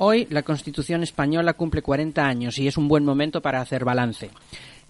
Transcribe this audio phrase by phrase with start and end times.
[0.00, 4.30] Hoy la Constitución española cumple 40 años y es un buen momento para hacer balance.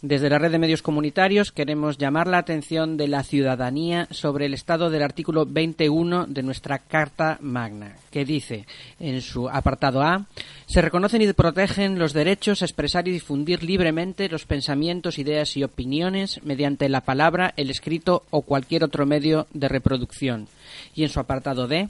[0.03, 4.53] Desde la red de medios comunitarios queremos llamar la atención de la ciudadanía sobre el
[4.53, 8.67] estado del artículo 21 de nuestra Carta Magna, que dice
[9.01, 10.27] en su apartado A,
[10.67, 15.65] se reconocen y protegen los derechos a expresar y difundir libremente los pensamientos, ideas y
[15.65, 20.49] opiniones mediante la palabra, el escrito o cualquier otro medio de reproducción.
[20.95, 21.89] Y en su apartado D,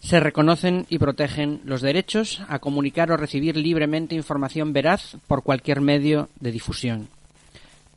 [0.00, 5.80] se reconocen y protegen los derechos a comunicar o recibir libremente información veraz por cualquier
[5.80, 7.08] medio de difusión.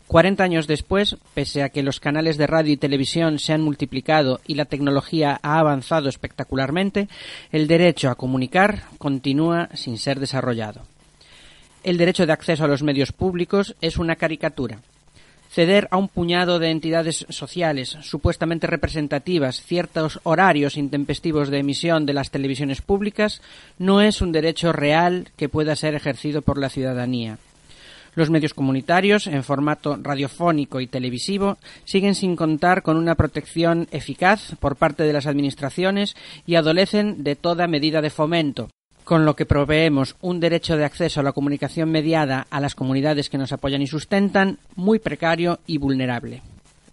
[0.07, 4.41] Cuarenta años después, pese a que los canales de radio y televisión se han multiplicado
[4.45, 7.07] y la tecnología ha avanzado espectacularmente,
[7.53, 10.81] el derecho a comunicar continúa sin ser desarrollado.
[11.83, 14.79] El derecho de acceso a los medios públicos es una caricatura
[15.51, 22.13] ceder a un puñado de entidades sociales supuestamente representativas ciertos horarios intempestivos de emisión de
[22.13, 23.41] las televisiones públicas
[23.77, 27.37] no es un derecho real que pueda ser ejercido por la ciudadanía.
[28.13, 34.55] Los medios comunitarios, en formato radiofónico y televisivo, siguen sin contar con una protección eficaz
[34.59, 38.69] por parte de las administraciones y adolecen de toda medida de fomento,
[39.03, 43.29] con lo que proveemos un derecho de acceso a la comunicación mediada a las comunidades
[43.29, 46.41] que nos apoyan y sustentan muy precario y vulnerable.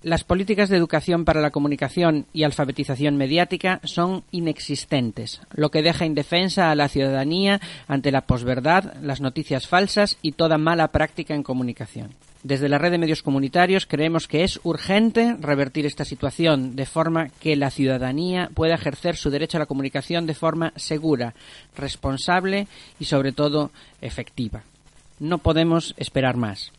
[0.02, 6.06] Las políticas de educación para la comunicación y alfabetización mediática son inexistentes, lo que deja
[6.06, 11.42] indefensa a la ciudadanía ante la posverdad, las noticias falsas y toda mala práctica en
[11.42, 12.14] comunicación.
[12.42, 17.30] Desde la red de medios comunitarios creemos que es urgente revertir esta situación de forma
[17.40, 21.34] que la ciudadanía pueda ejercer su derecho a la comunicación de forma segura,
[21.76, 22.68] responsable
[23.00, 24.62] y sobre todo efectiva.
[25.18, 26.70] No podemos esperar más.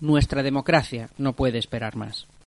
[0.00, 2.26] Nuestra democracia no puede esperar más.